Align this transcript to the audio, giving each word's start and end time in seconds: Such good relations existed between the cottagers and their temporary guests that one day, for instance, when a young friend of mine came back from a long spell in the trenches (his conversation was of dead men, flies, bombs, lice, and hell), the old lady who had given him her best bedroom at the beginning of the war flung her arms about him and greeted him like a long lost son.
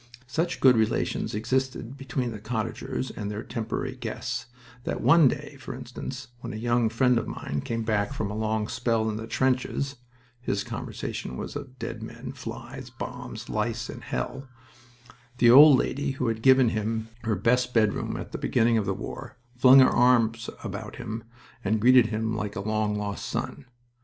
Such 0.25 0.61
good 0.61 0.75
relations 0.77 1.35
existed 1.35 1.95
between 1.95 2.31
the 2.31 2.39
cottagers 2.39 3.11
and 3.11 3.29
their 3.29 3.43
temporary 3.43 3.95
guests 3.95 4.47
that 4.83 4.99
one 4.99 5.27
day, 5.27 5.57
for 5.59 5.75
instance, 5.75 6.29
when 6.39 6.53
a 6.53 6.55
young 6.55 6.89
friend 6.89 7.19
of 7.19 7.27
mine 7.27 7.61
came 7.63 7.83
back 7.83 8.11
from 8.11 8.31
a 8.31 8.35
long 8.35 8.67
spell 8.67 9.07
in 9.11 9.17
the 9.17 9.27
trenches 9.27 9.97
(his 10.39 10.63
conversation 10.63 11.37
was 11.37 11.55
of 11.55 11.77
dead 11.77 12.01
men, 12.01 12.31
flies, 12.31 12.89
bombs, 12.89 13.47
lice, 13.47 13.89
and 13.89 14.05
hell), 14.05 14.47
the 15.37 15.51
old 15.51 15.77
lady 15.77 16.13
who 16.13 16.29
had 16.29 16.41
given 16.41 16.69
him 16.69 17.09
her 17.25 17.35
best 17.35 17.71
bedroom 17.71 18.17
at 18.17 18.31
the 18.31 18.39
beginning 18.39 18.79
of 18.79 18.87
the 18.87 18.95
war 18.95 19.37
flung 19.55 19.81
her 19.81 19.91
arms 19.91 20.49
about 20.63 20.95
him 20.95 21.23
and 21.63 21.79
greeted 21.79 22.07
him 22.07 22.35
like 22.35 22.55
a 22.55 22.59
long 22.67 22.95
lost 22.95 23.27
son. 23.27 23.65